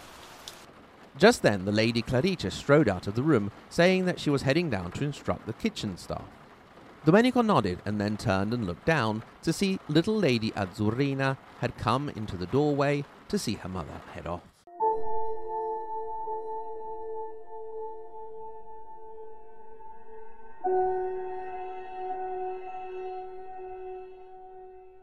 Just 1.18 1.42
then, 1.42 1.64
the 1.64 1.72
Lady 1.72 2.02
Clarice 2.02 2.52
strode 2.52 2.88
out 2.88 3.06
of 3.06 3.14
the 3.14 3.22
room, 3.22 3.50
saying 3.70 4.04
that 4.06 4.20
she 4.20 4.30
was 4.30 4.42
heading 4.42 4.70
down 4.70 4.92
to 4.92 5.04
instruct 5.04 5.46
the 5.46 5.52
kitchen 5.52 5.96
staff. 5.96 6.24
Domenico 7.04 7.42
nodded 7.42 7.78
and 7.84 8.00
then 8.00 8.16
turned 8.16 8.52
and 8.52 8.66
looked 8.66 8.84
down 8.84 9.22
to 9.42 9.52
see 9.52 9.78
little 9.88 10.16
Lady 10.16 10.50
Azzurrina 10.52 11.36
had 11.60 11.78
come 11.78 12.08
into 12.10 12.36
the 12.36 12.46
doorway 12.46 13.04
to 13.28 13.38
see 13.38 13.54
her 13.54 13.68
mother 13.68 14.00
head 14.12 14.26
off. 14.26 14.42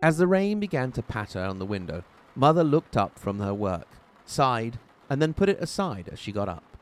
As 0.04 0.18
the 0.18 0.28
rain 0.28 0.60
began 0.60 0.92
to 0.92 1.02
patter 1.02 1.40
on 1.40 1.60
the 1.60 1.66
window, 1.66 2.04
Mother 2.36 2.66
looked 2.66 2.98
up 2.98 3.18
from 3.18 3.40
her 3.40 3.54
work, 3.54 3.88
sighed, 4.26 4.78
and 5.10 5.22
then 5.22 5.34
put 5.34 5.48
it 5.48 5.64
aside 5.64 6.10
as 6.12 6.20
she 6.20 6.34
got 6.34 6.50
up. 6.50 6.76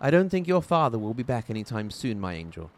I 0.00 0.10
don't 0.10 0.28
think 0.28 0.48
your 0.48 0.60
father 0.60 0.98
will 0.98 1.14
be 1.14 1.22
back 1.22 1.48
any 1.48 1.62
time 1.62 1.88
soon, 1.88 2.18
my 2.18 2.34
angel. 2.34 2.72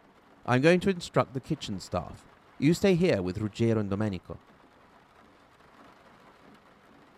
I'm 0.45 0.61
going 0.61 0.79
to 0.81 0.91
instruct 0.91 1.33
the 1.33 1.39
kitchen 1.39 1.79
staff. 1.79 2.23
You 2.59 2.75
stay 2.75 2.93
here 2.93 3.23
with 3.23 3.39
Ruggiero 3.39 3.79
and 3.79 3.89
Domenico. 3.89 4.37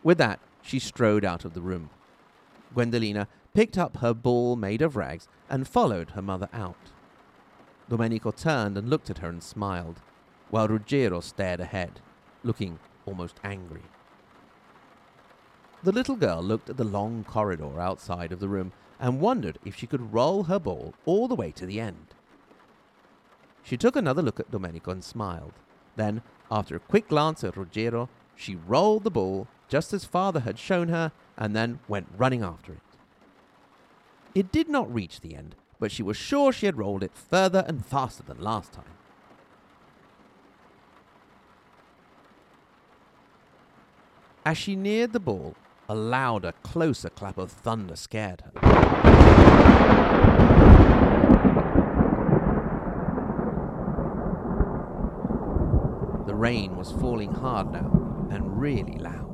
With 0.02 0.18
that, 0.18 0.40
she 0.62 0.80
strode 0.80 1.26
out 1.26 1.44
of 1.44 1.54
the 1.54 1.60
room. 1.60 1.90
Gwendalina 2.74 3.28
picked 3.54 3.78
up 3.78 3.98
her 3.98 4.14
ball 4.14 4.56
made 4.56 4.82
of 4.82 4.96
rags 4.96 5.28
and 5.50 5.68
followed 5.68 6.12
her 6.12 6.22
mother 6.22 6.48
out. 6.54 6.92
Domenico 7.90 8.32
turned 8.32 8.78
and 8.78 8.90
looked 8.90 9.10
at 9.10 9.18
her 9.18 9.28
and 9.28 9.44
smiled, 9.44 10.00
while 10.50 10.70
Ruggiero 10.70 11.20
stared 11.20 11.60
ahead 11.60 12.00
looking 12.46 12.80
almost 13.06 13.40
angry. 13.44 13.84
The 15.84 15.92
little 15.92 16.16
girl 16.16 16.42
looked 16.42 16.70
at 16.70 16.78
the 16.78 16.84
long 16.84 17.24
corridor 17.24 17.80
outside 17.80 18.32
of 18.32 18.40
the 18.40 18.48
room 18.48 18.72
and 19.00 19.20
wondered 19.20 19.60
if 19.66 19.76
she 19.76 19.88
could 19.88 20.14
roll 20.14 20.44
her 20.44 20.60
ball 20.60 20.94
all 21.06 21.28
the 21.28 21.36
way 21.36 21.52
to 21.52 21.66
the 21.66 21.80
end. 21.80 22.16
She 23.62 23.78
took 23.78 23.96
another 23.96 24.22
look 24.22 24.40
at 24.40 24.52
Domenico 24.52 24.92
and 24.92 25.04
smiled. 25.04 25.54
Then, 25.96 26.22
after 26.52 26.76
a 26.76 26.80
quick 26.80 27.08
glance 27.08 27.44
at 27.44 27.58
Ruggiero, 27.58 28.10
she 28.36 28.56
rolled 28.56 29.04
the 29.04 29.12
ball 29.12 29.48
just 29.68 29.94
as 29.94 30.06
father 30.06 30.42
had 30.42 30.60
shown 30.60 30.90
her 30.90 31.12
and 31.38 31.56
then 31.56 31.80
went 31.88 32.08
running 32.16 32.44
after 32.44 32.74
it. 32.74 32.80
It 34.34 34.52
did 34.52 34.70
not 34.70 34.94
reach 34.94 35.22
the 35.22 35.36
end, 35.36 35.56
but 35.80 35.92
she 35.92 36.04
was 36.04 36.18
sure 36.18 36.52
she 36.52 36.66
had 36.66 36.78
rolled 36.78 37.04
it 37.04 37.16
further 37.16 37.64
and 37.68 37.86
faster 37.86 38.24
than 38.24 38.42
last 38.42 38.74
time. 38.74 38.95
As 44.46 44.60
she 44.60 44.76
neared 44.76 45.12
the 45.12 45.20
ball, 45.20 45.56
a 45.90 45.96
louder, 45.96 46.54
closer 46.62 47.10
clap 47.10 47.40
of 47.40 47.52
thunder 47.52 47.96
scared 47.96 48.42
her. 48.42 48.52
The 56.28 56.36
rain 56.36 56.78
was 56.78 56.92
falling 56.92 57.32
hard 57.32 57.72
now 57.72 58.28
and 58.30 58.62
really 58.62 59.00
loud. 59.00 59.32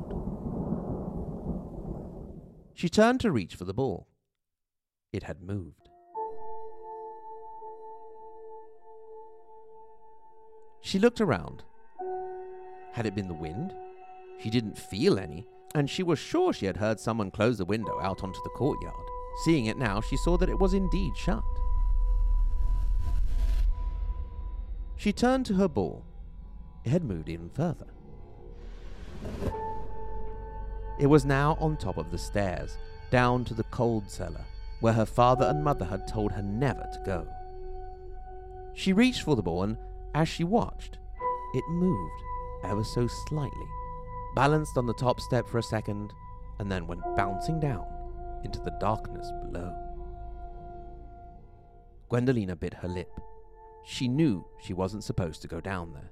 She 2.73 2.87
turned 2.87 3.19
to 3.19 3.33
reach 3.33 3.55
for 3.55 3.65
the 3.65 3.73
ball. 3.73 4.07
It 5.11 5.23
had 5.23 5.41
moved. 5.41 5.89
She 10.79 10.99
looked 10.99 11.19
around. 11.19 11.63
Had 12.93 13.05
it 13.05 13.13
been 13.13 13.27
the 13.27 13.33
wind? 13.33 13.73
She 14.41 14.49
didn't 14.49 14.77
feel 14.77 15.19
any, 15.19 15.45
and 15.75 15.87
she 15.87 16.01
was 16.01 16.17
sure 16.17 16.51
she 16.51 16.65
had 16.65 16.77
heard 16.77 16.99
someone 16.99 17.29
close 17.29 17.59
the 17.59 17.65
window 17.65 17.99
out 18.01 18.23
onto 18.23 18.41
the 18.43 18.49
courtyard. 18.49 19.05
Seeing 19.43 19.67
it 19.67 19.77
now, 19.77 20.01
she 20.01 20.17
saw 20.17 20.35
that 20.37 20.49
it 20.49 20.57
was 20.57 20.73
indeed 20.73 21.15
shut. 21.15 21.43
She 24.95 25.13
turned 25.13 25.45
to 25.47 25.53
her 25.55 25.67
ball. 25.67 26.03
It 26.83 26.89
had 26.89 27.03
moved 27.03 27.29
even 27.29 27.49
further. 27.49 27.85
It 30.99 31.07
was 31.07 31.23
now 31.23 31.55
on 31.59 31.77
top 31.77 31.97
of 31.97 32.11
the 32.11 32.17
stairs, 32.17 32.77
down 33.11 33.45
to 33.45 33.53
the 33.53 33.63
cold 33.65 34.09
cellar, 34.09 34.45
where 34.79 34.93
her 34.93 35.05
father 35.05 35.45
and 35.45 35.63
mother 35.63 35.85
had 35.85 36.07
told 36.07 36.31
her 36.31 36.41
never 36.41 36.87
to 36.93 37.03
go. 37.05 37.27
She 38.73 38.93
reached 38.93 39.21
for 39.21 39.35
the 39.35 39.43
ball, 39.43 39.63
and 39.63 39.77
as 40.15 40.27
she 40.27 40.43
watched, 40.43 40.97
it 41.53 41.63
moved 41.69 42.23
ever 42.63 42.83
so 42.83 43.07
slightly 43.27 43.67
balanced 44.35 44.77
on 44.77 44.85
the 44.85 44.93
top 44.93 45.19
step 45.19 45.47
for 45.47 45.57
a 45.57 45.63
second, 45.63 46.13
and 46.59 46.71
then 46.71 46.87
went 46.87 47.01
bouncing 47.15 47.59
down 47.59 47.85
into 48.43 48.59
the 48.59 48.75
darkness 48.79 49.31
below. 49.43 49.73
Gwendalina 52.09 52.59
bit 52.59 52.73
her 52.75 52.87
lip. 52.87 53.19
She 53.85 54.07
knew 54.07 54.45
she 54.61 54.73
wasn't 54.73 55.03
supposed 55.03 55.41
to 55.41 55.47
go 55.47 55.61
down 55.61 55.93
there. 55.93 56.11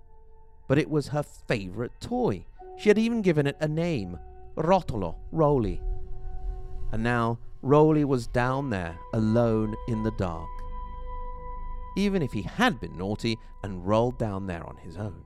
But 0.67 0.77
it 0.77 0.89
was 0.89 1.09
her 1.09 1.23
favorite 1.23 1.91
toy. 1.99 2.45
She 2.77 2.89
had 2.89 2.97
even 2.97 3.21
given 3.21 3.47
it 3.47 3.57
a 3.59 3.67
name 3.67 4.17
Rotolo, 4.55 5.15
Roly. 5.31 5.81
And 6.91 7.03
now 7.03 7.39
Roly 7.61 8.05
was 8.05 8.27
down 8.27 8.69
there, 8.69 8.97
alone 9.13 9.75
in 9.87 10.03
the 10.03 10.11
dark. 10.11 10.49
Even 11.97 12.21
if 12.21 12.31
he 12.31 12.43
had 12.43 12.79
been 12.79 12.97
naughty 12.97 13.37
and 13.63 13.85
rolled 13.85 14.17
down 14.17 14.47
there 14.47 14.65
on 14.65 14.77
his 14.77 14.95
own. 14.95 15.23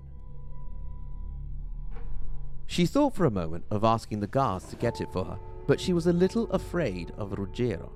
She 2.66 2.86
thought 2.86 3.14
for 3.14 3.26
a 3.26 3.32
moment 3.32 3.66
of 3.70 3.84
asking 3.84 4.20
the 4.20 4.28
guards 4.28 4.68
to 4.68 4.76
get 4.76 5.02
it 5.02 5.12
for 5.12 5.26
her, 5.26 5.40
but 5.68 5.80
she 5.80 5.94
was 5.94 6.08
a 6.08 6.14
little 6.14 6.50
afraid 6.52 7.12
of 7.18 7.34
Ruggiero. 7.34 7.92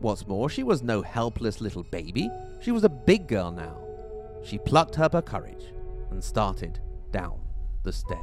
What's 0.00 0.26
more, 0.26 0.50
she 0.50 0.62
was 0.62 0.82
no 0.82 1.02
helpless 1.02 1.60
little 1.60 1.84
baby. 1.84 2.30
She 2.60 2.72
was 2.72 2.84
a 2.84 2.88
big 2.88 3.28
girl 3.28 3.50
now. 3.50 3.78
She 4.44 4.58
plucked 4.58 4.98
up 4.98 5.12
her 5.12 5.22
courage 5.22 5.72
and 6.10 6.22
started 6.22 6.80
down 7.10 7.40
the 7.82 7.92
stairs. 7.92 8.20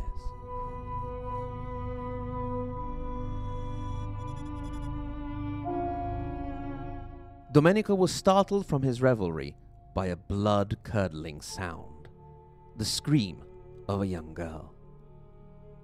Domenico 7.52 7.94
was 7.94 8.12
startled 8.12 8.66
from 8.66 8.82
his 8.82 9.02
revelry 9.02 9.56
by 9.94 10.08
a 10.08 10.16
blood 10.16 10.76
curdling 10.84 11.40
sound 11.40 11.94
the 12.76 12.86
scream 12.86 13.44
of 13.88 14.02
a 14.02 14.08
young 14.08 14.34
girl. 14.34 14.73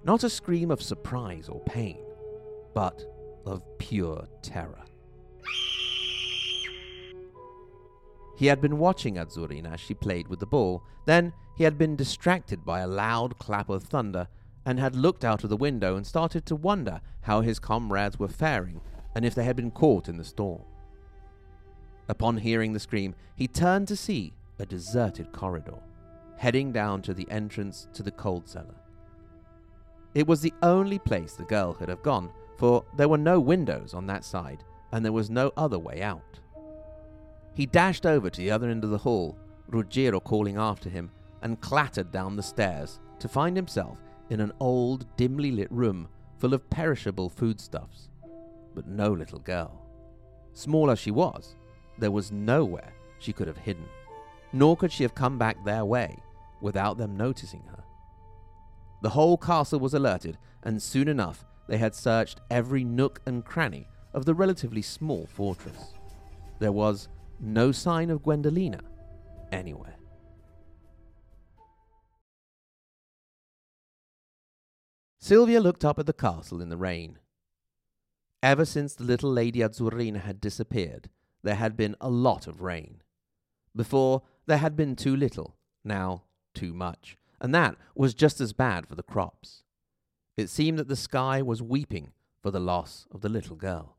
Not 0.04 0.24
a 0.24 0.30
scream 0.30 0.70
of 0.70 0.82
surprise 0.82 1.48
or 1.48 1.60
pain, 1.60 1.98
but 2.74 3.04
of 3.44 3.62
pure 3.78 4.26
terror. 4.42 4.82
He 8.36 8.46
had 8.46 8.62
been 8.62 8.78
watching 8.78 9.16
Azzurrina 9.16 9.74
as 9.74 9.80
she 9.80 9.92
played 9.92 10.28
with 10.28 10.40
the 10.40 10.46
ball. 10.46 10.82
Then 11.04 11.34
he 11.56 11.64
had 11.64 11.76
been 11.76 11.94
distracted 11.96 12.64
by 12.64 12.80
a 12.80 12.88
loud 12.88 13.38
clap 13.38 13.68
of 13.68 13.82
thunder 13.82 14.28
and 14.64 14.78
had 14.78 14.96
looked 14.96 15.24
out 15.24 15.44
of 15.44 15.50
the 15.50 15.56
window 15.56 15.96
and 15.96 16.06
started 16.06 16.46
to 16.46 16.56
wonder 16.56 17.02
how 17.22 17.42
his 17.42 17.58
comrades 17.58 18.18
were 18.18 18.28
faring 18.28 18.80
and 19.14 19.26
if 19.26 19.34
they 19.34 19.44
had 19.44 19.56
been 19.56 19.70
caught 19.70 20.08
in 20.08 20.16
the 20.16 20.24
storm. 20.24 20.62
Upon 22.08 22.38
hearing 22.38 22.72
the 22.72 22.80
scream, 22.80 23.14
he 23.36 23.46
turned 23.46 23.88
to 23.88 23.96
see 23.96 24.32
a 24.58 24.64
deserted 24.64 25.32
corridor, 25.32 25.78
heading 26.38 26.72
down 26.72 27.02
to 27.02 27.12
the 27.12 27.30
entrance 27.30 27.88
to 27.92 28.02
the 28.02 28.10
cold 28.10 28.48
cellar. 28.48 28.74
It 30.14 30.26
was 30.26 30.40
the 30.40 30.54
only 30.62 30.98
place 30.98 31.34
the 31.34 31.44
girl 31.44 31.72
could 31.72 31.88
have 31.88 32.02
gone, 32.02 32.30
for 32.56 32.84
there 32.96 33.08
were 33.08 33.18
no 33.18 33.38
windows 33.38 33.94
on 33.94 34.06
that 34.06 34.24
side, 34.24 34.64
and 34.92 35.04
there 35.04 35.12
was 35.12 35.30
no 35.30 35.52
other 35.56 35.78
way 35.78 36.02
out. 36.02 36.40
He 37.54 37.66
dashed 37.66 38.06
over 38.06 38.28
to 38.28 38.40
the 38.40 38.50
other 38.50 38.68
end 38.68 38.84
of 38.84 38.90
the 38.90 38.98
hall, 38.98 39.36
Ruggiero 39.68 40.20
calling 40.20 40.56
after 40.56 40.90
him, 40.90 41.10
and 41.42 41.60
clattered 41.60 42.10
down 42.10 42.36
the 42.36 42.42
stairs 42.42 43.00
to 43.18 43.28
find 43.28 43.56
himself 43.56 43.98
in 44.30 44.40
an 44.40 44.52
old, 44.60 45.06
dimly 45.16 45.50
lit 45.50 45.70
room 45.70 46.08
full 46.38 46.54
of 46.54 46.68
perishable 46.70 47.28
foodstuffs, 47.28 48.08
but 48.74 48.88
no 48.88 49.12
little 49.12 49.38
girl. 49.38 49.86
Small 50.54 50.90
as 50.90 50.98
she 50.98 51.10
was, 51.10 51.56
there 51.98 52.10
was 52.10 52.32
nowhere 52.32 52.92
she 53.18 53.32
could 53.32 53.46
have 53.46 53.58
hidden, 53.58 53.86
nor 54.52 54.76
could 54.76 54.90
she 54.90 55.02
have 55.02 55.14
come 55.14 55.38
back 55.38 55.62
their 55.64 55.84
way 55.84 56.16
without 56.60 56.98
them 56.98 57.16
noticing 57.16 57.62
her. 57.68 57.84
The 59.02 59.10
whole 59.10 59.38
castle 59.38 59.80
was 59.80 59.94
alerted, 59.94 60.38
and 60.62 60.82
soon 60.82 61.08
enough 61.08 61.44
they 61.68 61.78
had 61.78 61.94
searched 61.94 62.40
every 62.50 62.84
nook 62.84 63.20
and 63.26 63.44
cranny 63.44 63.88
of 64.12 64.24
the 64.24 64.34
relatively 64.34 64.82
small 64.82 65.26
fortress. 65.26 65.94
There 66.58 66.72
was 66.72 67.08
no 67.38 67.72
sign 67.72 68.10
of 68.10 68.22
Gwendalina 68.22 68.80
anywhere. 69.50 69.96
Sylvia 75.18 75.60
looked 75.60 75.84
up 75.84 75.98
at 75.98 76.06
the 76.06 76.12
castle 76.12 76.60
in 76.60 76.70
the 76.70 76.76
rain. 76.76 77.18
Ever 78.42 78.64
since 78.64 78.94
the 78.94 79.04
little 79.04 79.30
Lady 79.30 79.60
Azzurrina 79.60 80.20
had 80.20 80.40
disappeared, 80.40 81.10
there 81.42 81.56
had 81.56 81.76
been 81.76 81.94
a 82.00 82.08
lot 82.10 82.46
of 82.46 82.62
rain. 82.62 83.02
Before, 83.76 84.22
there 84.46 84.58
had 84.58 84.76
been 84.76 84.96
too 84.96 85.14
little, 85.14 85.56
now 85.84 86.24
too 86.54 86.72
much, 86.72 87.16
and 87.40 87.54
that 87.54 87.76
was 87.94 88.14
just 88.14 88.40
as 88.40 88.52
bad 88.52 88.86
for 88.86 88.94
the 88.94 89.02
crops. 89.02 89.62
It 90.36 90.50
seemed 90.50 90.78
that 90.78 90.88
the 90.88 90.96
sky 90.96 91.42
was 91.42 91.62
weeping 91.62 92.12
for 92.42 92.50
the 92.50 92.60
loss 92.60 93.06
of 93.10 93.20
the 93.20 93.28
little 93.28 93.56
girl. 93.56 93.96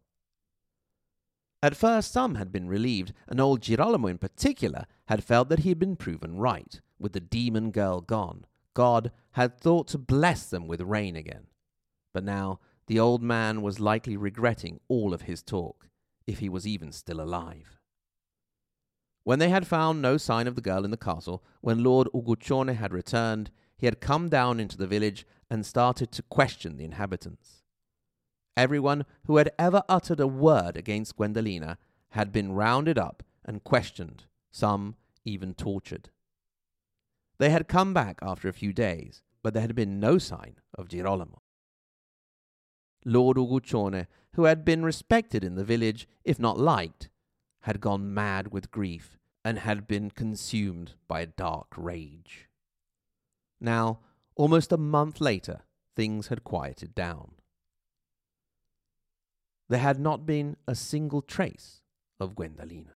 At 1.63 1.77
first, 1.77 2.11
some 2.11 2.35
had 2.35 2.51
been 2.51 2.67
relieved, 2.67 3.13
and 3.27 3.39
old 3.39 3.61
Girolamo 3.61 4.07
in 4.07 4.17
particular 4.17 4.85
had 5.05 5.23
felt 5.23 5.49
that 5.49 5.59
he 5.59 5.69
had 5.69 5.77
been 5.77 5.95
proven 5.95 6.37
right. 6.37 6.81
With 6.99 7.13
the 7.13 7.19
demon 7.19 7.71
girl 7.71 8.01
gone, 8.01 8.45
God 8.73 9.11
had 9.31 9.59
thought 9.59 9.87
to 9.89 9.97
bless 9.97 10.47
them 10.47 10.67
with 10.67 10.81
rain 10.81 11.15
again. 11.15 11.47
But 12.13 12.23
now 12.23 12.59
the 12.87 12.99
old 12.99 13.21
man 13.21 13.61
was 13.61 13.79
likely 13.79 14.17
regretting 14.17 14.79
all 14.87 15.13
of 15.13 15.23
his 15.23 15.43
talk, 15.43 15.87
if 16.25 16.39
he 16.39 16.49
was 16.49 16.65
even 16.65 16.91
still 16.91 17.21
alive. 17.21 17.80
When 19.23 19.39
they 19.39 19.49
had 19.49 19.67
found 19.67 20.01
no 20.01 20.17
sign 20.17 20.47
of 20.47 20.55
the 20.55 20.61
girl 20.61 20.83
in 20.83 20.91
the 20.91 20.97
castle, 20.97 21.43
when 21.61 21.83
Lord 21.83 22.07
Uguccione 22.13 22.75
had 22.75 22.93
returned, 22.93 23.51
he 23.77 23.85
had 23.85 24.01
come 24.01 24.29
down 24.29 24.59
into 24.59 24.77
the 24.77 24.87
village 24.87 25.25
and 25.49 25.65
started 25.65 26.11
to 26.11 26.23
question 26.23 26.77
the 26.77 26.85
inhabitants. 26.85 27.61
Everyone 28.57 29.05
who 29.25 29.37
had 29.37 29.51
ever 29.57 29.83
uttered 29.87 30.19
a 30.19 30.27
word 30.27 30.75
against 30.75 31.15
Gwendalina 31.15 31.77
had 32.09 32.31
been 32.31 32.51
rounded 32.51 32.97
up 32.97 33.23
and 33.45 33.63
questioned, 33.63 34.25
some 34.51 34.95
even 35.23 35.53
tortured. 35.53 36.09
They 37.37 37.49
had 37.49 37.67
come 37.67 37.93
back 37.93 38.19
after 38.21 38.49
a 38.49 38.53
few 38.53 38.73
days, 38.73 39.21
but 39.41 39.53
there 39.53 39.61
had 39.61 39.75
been 39.75 39.99
no 39.99 40.17
sign 40.17 40.57
of 40.75 40.89
Girolamo. 40.89 41.41
Lord 43.05 43.37
Uguccione, 43.37 44.07
who 44.33 44.43
had 44.43 44.63
been 44.63 44.83
respected 44.83 45.43
in 45.43 45.55
the 45.55 45.63
village, 45.63 46.07
if 46.23 46.39
not 46.39 46.59
liked, 46.59 47.09
had 47.61 47.81
gone 47.81 48.13
mad 48.13 48.51
with 48.51 48.71
grief 48.71 49.17
and 49.43 49.59
had 49.59 49.87
been 49.87 50.09
consumed 50.11 50.93
by 51.07 51.21
a 51.21 51.25
dark 51.25 51.67
rage. 51.75 52.47
Now, 53.59 53.99
almost 54.35 54.71
a 54.71 54.77
month 54.77 55.21
later, 55.21 55.61
things 55.95 56.27
had 56.27 56.43
quieted 56.43 56.95
down. 56.95 57.33
There 59.69 59.79
had 59.79 59.99
not 59.99 60.25
been 60.25 60.57
a 60.67 60.75
single 60.75 61.21
trace 61.21 61.81
of 62.19 62.35
Gwendalina. 62.35 62.93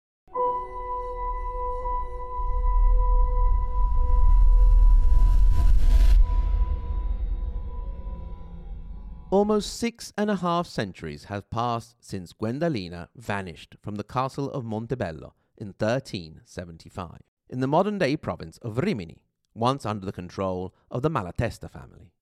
Almost 9.33 9.79
six 9.79 10.13
and 10.19 10.31
a 10.31 10.37
half 10.37 10.67
centuries 10.67 11.25
have 11.25 11.49
passed 11.49 11.97
since 12.05 12.35
Gwendalina 12.35 13.09
vanished 13.17 13.77
from 13.81 13.95
the 13.95 14.05
castle 14.05 14.51
of 14.51 14.63
Montebello 14.63 15.33
in 15.57 15.69
1375, 15.69 17.21
in 17.49 17.61
the 17.61 17.67
modern 17.67 17.97
day 17.97 18.15
province 18.19 18.59
of 18.59 18.77
Rimini, 18.77 19.23
once 19.55 19.87
under 19.87 20.05
the 20.05 20.13
control 20.13 20.75
of 20.91 21.01
the 21.01 21.09
Malatesta 21.09 21.71
family. 21.71 22.13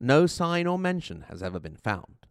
No 0.00 0.26
sign 0.26 0.66
or 0.66 0.80
mention 0.80 1.26
has 1.28 1.44
ever 1.44 1.60
been 1.60 1.76
found. 1.76 2.26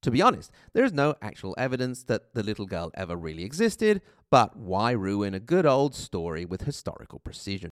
To 0.00 0.10
be 0.10 0.22
honest, 0.22 0.50
there 0.72 0.86
is 0.86 0.92
no 0.94 1.16
actual 1.20 1.54
evidence 1.58 2.04
that 2.04 2.32
the 2.32 2.42
little 2.42 2.64
girl 2.64 2.90
ever 2.94 3.14
really 3.14 3.44
existed, 3.44 4.00
but 4.30 4.56
why 4.56 4.92
ruin 4.92 5.34
a 5.34 5.38
good 5.38 5.66
old 5.66 5.94
story 5.94 6.46
with 6.46 6.62
historical 6.62 7.18
precision? 7.18 7.68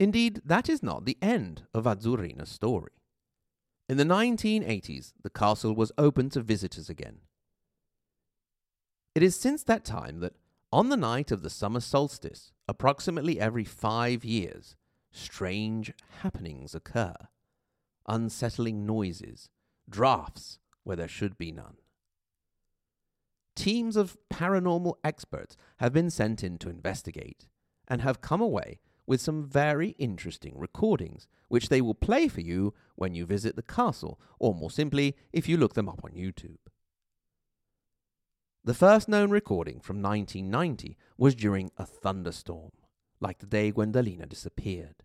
Indeed, 0.00 0.40
that 0.46 0.70
is 0.70 0.82
not 0.82 1.04
the 1.04 1.18
end 1.20 1.64
of 1.74 1.84
Azzurrina's 1.84 2.48
story. 2.48 2.92
In 3.86 3.98
the 3.98 4.04
1980s, 4.04 5.12
the 5.22 5.28
castle 5.28 5.74
was 5.74 5.92
open 5.98 6.30
to 6.30 6.40
visitors 6.40 6.88
again. 6.88 7.18
It 9.14 9.22
is 9.22 9.38
since 9.38 9.62
that 9.64 9.84
time 9.84 10.20
that, 10.20 10.36
on 10.72 10.88
the 10.88 10.96
night 10.96 11.30
of 11.30 11.42
the 11.42 11.50
summer 11.50 11.80
solstice, 11.80 12.52
approximately 12.66 13.38
every 13.38 13.64
five 13.64 14.24
years, 14.24 14.74
strange 15.12 15.92
happenings 16.22 16.74
occur 16.74 17.14
unsettling 18.08 18.86
noises, 18.86 19.50
drafts 19.88 20.58
where 20.82 20.96
there 20.96 21.06
should 21.06 21.36
be 21.36 21.52
none. 21.52 21.76
Teams 23.54 23.96
of 23.96 24.16
paranormal 24.32 24.94
experts 25.04 25.56
have 25.76 25.92
been 25.92 26.10
sent 26.10 26.42
in 26.42 26.58
to 26.58 26.70
investigate 26.70 27.46
and 27.86 28.00
have 28.00 28.22
come 28.22 28.40
away 28.40 28.80
with 29.10 29.20
some 29.20 29.42
very 29.42 29.88
interesting 29.98 30.54
recordings, 30.56 31.26
which 31.48 31.68
they 31.68 31.80
will 31.80 31.96
play 31.96 32.28
for 32.28 32.42
you 32.42 32.72
when 32.94 33.12
you 33.12 33.26
visit 33.26 33.56
the 33.56 33.62
castle, 33.62 34.20
or 34.38 34.54
more 34.54 34.70
simply, 34.70 35.16
if 35.32 35.48
you 35.48 35.56
look 35.56 35.74
them 35.74 35.88
up 35.88 36.04
on 36.04 36.12
YouTube. 36.12 36.58
The 38.62 38.72
first 38.72 39.08
known 39.08 39.32
recording 39.32 39.80
from 39.80 40.00
1990 40.00 40.96
was 41.18 41.34
during 41.34 41.72
a 41.76 41.84
thunderstorm, 41.84 42.70
like 43.18 43.40
the 43.40 43.46
day 43.46 43.72
Gwendalina 43.72 44.28
disappeared. 44.28 45.02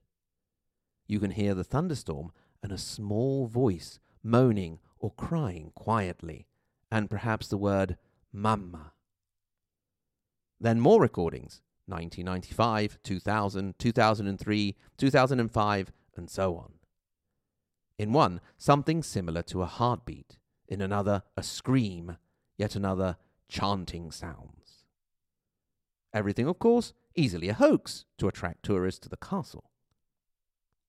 You 1.08 1.20
can 1.20 1.32
hear 1.32 1.56
the 1.56 1.63
thunderstorm 1.63 2.32
and 2.62 2.72
a 2.72 2.78
small 2.78 3.48
voice 3.48 3.98
moaning 4.22 4.78
or 5.00 5.13
crying 5.13 5.72
quietly, 5.74 6.46
and 6.91 7.10
perhaps 7.10 7.48
the 7.48 7.58
word 7.58 7.98
Mamma. 8.32 8.94
Then 10.62 10.80
more 10.80 11.02
recordings 11.02 11.63
1995, 11.88 12.98
2000, 13.04 13.76
2003, 13.78 14.76
2005, 14.98 15.91
and 16.15 16.30
so 16.30 16.56
on. 16.58 16.74
In 17.98 18.12
one, 18.12 18.41
something 18.58 19.04
similar 19.04 19.41
to 19.43 19.62
a 19.62 19.67
heartbeat. 19.67 20.38
In 20.67 20.82
another, 20.82 21.24
a 21.38 21.43
scream. 21.43 22.17
Yet 22.58 22.76
another, 22.76 23.17
chanting 23.48 24.12
sounds. 24.12 24.86
Everything, 26.13 26.48
of 26.48 26.60
course, 26.60 26.93
easily 27.15 27.50
a 27.50 27.54
hoax 27.54 28.06
to 28.17 28.28
attract 28.28 28.63
tourists 28.63 29.00
to 29.02 29.10
the 29.10 29.17
castle. 29.17 29.69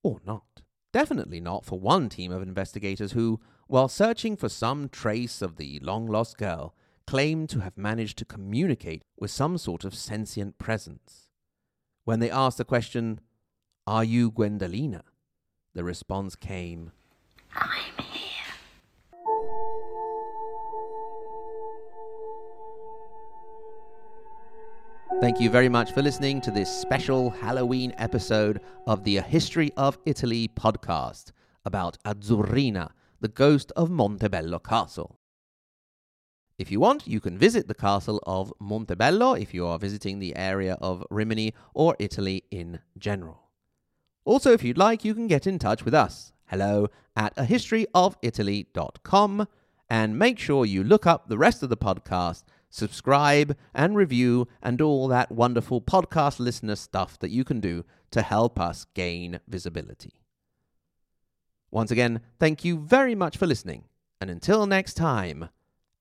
Or 0.02 0.20
not. 0.24 0.62
Definitely 0.92 1.40
not 1.40 1.64
for 1.64 1.78
one 1.78 2.08
team 2.08 2.32
of 2.32 2.42
investigators 2.42 3.12
who, 3.12 3.40
while 3.66 3.88
searching 3.88 4.36
for 4.36 4.48
some 4.48 4.88
trace 4.88 5.42
of 5.42 5.56
the 5.56 5.78
long 5.80 6.06
lost 6.06 6.38
girl, 6.38 6.74
Claimed 7.06 7.48
to 7.50 7.60
have 7.60 7.76
managed 7.78 8.18
to 8.18 8.24
communicate 8.24 9.02
with 9.16 9.30
some 9.30 9.58
sort 9.58 9.84
of 9.84 9.94
sentient 9.94 10.58
presence. 10.58 11.30
When 12.04 12.18
they 12.20 12.30
asked 12.30 12.58
the 12.58 12.64
question, 12.64 13.20
Are 13.86 14.04
you 14.04 14.30
Gwendalina? 14.32 15.02
the 15.74 15.84
response 15.84 16.34
came, 16.34 16.90
I'm 17.52 18.04
here. 18.10 18.44
Thank 25.20 25.40
you 25.40 25.48
very 25.48 25.68
much 25.68 25.92
for 25.92 26.02
listening 26.02 26.40
to 26.42 26.50
this 26.50 26.70
special 26.70 27.30
Halloween 27.30 27.94
episode 27.98 28.60
of 28.86 29.04
the 29.04 29.20
History 29.20 29.70
of 29.76 29.98
Italy 30.04 30.48
podcast 30.48 31.32
about 31.64 31.96
Azzurrina, 32.04 32.90
the 33.20 33.28
ghost 33.28 33.72
of 33.76 33.90
Montebello 33.90 34.58
Castle. 34.58 35.15
If 36.58 36.70
you 36.70 36.80
want, 36.80 37.06
you 37.06 37.20
can 37.20 37.36
visit 37.38 37.68
the 37.68 37.74
castle 37.74 38.22
of 38.26 38.50
Montebello 38.58 39.34
if 39.34 39.52
you 39.52 39.66
are 39.66 39.78
visiting 39.78 40.18
the 40.18 40.34
area 40.36 40.78
of 40.80 41.04
Rimini 41.10 41.52
or 41.74 41.94
Italy 41.98 42.44
in 42.50 42.78
general. 42.98 43.42
Also, 44.24 44.52
if 44.52 44.64
you'd 44.64 44.78
like, 44.78 45.04
you 45.04 45.14
can 45.14 45.26
get 45.26 45.46
in 45.46 45.58
touch 45.58 45.84
with 45.84 45.92
us. 45.94 46.32
Hello 46.46 46.88
at 47.14 47.36
ahistoryofitaly.com 47.36 49.48
and 49.88 50.18
make 50.18 50.38
sure 50.38 50.64
you 50.64 50.82
look 50.82 51.06
up 51.06 51.28
the 51.28 51.38
rest 51.38 51.62
of 51.62 51.68
the 51.68 51.76
podcast 51.76 52.42
subscribe 52.76 53.56
and 53.74 53.96
review, 53.96 54.46
and 54.62 54.80
all 54.80 55.08
that 55.08 55.32
wonderful 55.32 55.80
podcast 55.80 56.38
listener 56.38 56.76
stuff 56.76 57.18
that 57.18 57.30
you 57.30 57.44
can 57.44 57.60
do 57.60 57.84
to 58.10 58.22
help 58.22 58.60
us 58.60 58.86
gain 58.94 59.40
visibility. 59.48 60.22
Once 61.70 61.90
again, 61.90 62.20
thank 62.38 62.64
you 62.64 62.78
very 62.78 63.14
much 63.14 63.36
for 63.36 63.46
listening, 63.46 63.84
and 64.20 64.30
until 64.30 64.66
next 64.66 64.94
time, 64.94 65.48